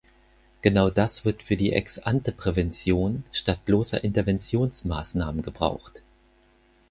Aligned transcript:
Genau 0.63 0.89
das 0.89 1.25
wird 1.25 1.43
für 1.43 1.55
die 1.55 1.73
Ex-ante-Prävention 1.73 3.23
statt 3.31 3.63
bloßer 3.65 4.03
Interventionsmaßnahmen 4.03 5.43
gebraucht. 5.43 6.01